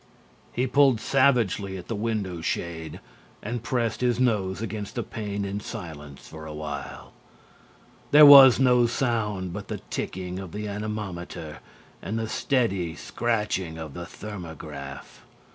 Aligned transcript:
He 0.51 0.65
pulled 0.65 0.99
savagely 0.99 1.77
at 1.77 1.87
the 1.87 1.95
window 1.95 2.41
shade 2.41 2.99
and 3.43 3.61
pressed 3.61 4.01
his 4.01 4.19
nose 4.19 4.59
against 4.59 4.95
the 4.95 5.03
pane 5.03 5.45
in 5.45 5.59
silence 5.59 6.27
for 6.27 6.47
a 6.47 6.55
while. 6.55 7.13
There 8.09 8.25
was 8.25 8.59
no 8.59 8.87
sound 8.87 9.53
but 9.53 9.67
the 9.67 9.77
ticking 9.91 10.39
of 10.39 10.53
the 10.53 10.67
anemometer 10.67 11.59
and 12.01 12.17
the 12.17 12.27
steady 12.27 12.95
scratching 12.95 13.77
of 13.77 13.93
the 13.93 14.07
thermograph. 14.07 15.23